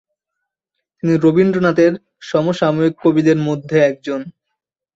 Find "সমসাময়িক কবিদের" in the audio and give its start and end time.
2.21-3.37